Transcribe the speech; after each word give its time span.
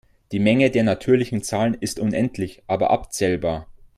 Die 0.31 0.39
Menge 0.39 0.71
der 0.71 0.83
natürlichen 0.83 1.43
Zahlen 1.43 1.75
ist 1.75 1.99
unendlich 1.99 2.63
aber 2.65 2.89
abzählbar. 2.89 3.67